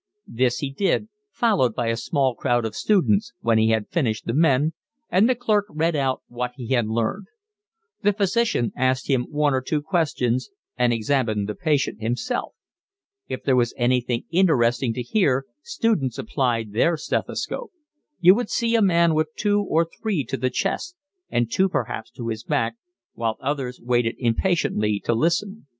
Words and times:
This 0.25 0.57
he 0.57 0.71
did, 0.71 1.09
followed 1.31 1.75
by 1.75 1.89
a 1.89 1.95
small 1.95 2.33
crowd 2.33 2.65
of 2.65 2.75
students, 2.75 3.33
when 3.41 3.59
he 3.59 3.69
had 3.69 3.89
finished 3.91 4.25
the 4.25 4.33
men, 4.33 4.73
and 5.11 5.29
the 5.29 5.35
clerk 5.35 5.65
read 5.69 5.95
out 5.95 6.23
what 6.27 6.53
he 6.55 6.69
had 6.69 6.87
learned. 6.87 7.27
The 8.01 8.11
physician 8.11 8.71
asked 8.75 9.07
him 9.07 9.27
one 9.29 9.53
or 9.53 9.61
two 9.61 9.79
questions, 9.79 10.49
and 10.75 10.91
examined 10.91 11.47
the 11.47 11.53
patient 11.53 12.01
himself. 12.01 12.55
If 13.27 13.43
there 13.43 13.55
was 13.55 13.75
anything 13.77 14.23
interesting 14.31 14.91
to 14.95 15.03
hear 15.03 15.45
students 15.61 16.17
applied 16.17 16.71
their 16.73 16.97
stethoscope: 16.97 17.69
you 18.19 18.33
would 18.33 18.49
see 18.49 18.73
a 18.73 18.81
man 18.81 19.13
with 19.13 19.27
two 19.35 19.61
or 19.61 19.85
three 20.01 20.23
to 20.23 20.35
the 20.37 20.49
chest, 20.49 20.95
and 21.29 21.51
two 21.51 21.69
perhaps 21.69 22.09
to 22.13 22.29
his 22.29 22.43
back, 22.43 22.73
while 23.13 23.37
others 23.39 23.79
waited 23.79 24.15
impatiently 24.17 24.99
to 25.01 25.13
listen. 25.13 25.67